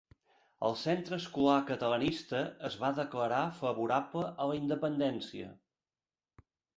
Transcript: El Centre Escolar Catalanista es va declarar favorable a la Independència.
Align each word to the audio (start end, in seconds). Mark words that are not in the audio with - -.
El 0.67 0.75
Centre 0.83 1.17
Escolar 1.23 1.57
Catalanista 1.67 2.39
es 2.69 2.77
va 2.83 2.89
declarar 2.99 3.41
favorable 3.59 4.23
a 4.31 4.49
la 4.53 4.57
Independència. 4.61 5.51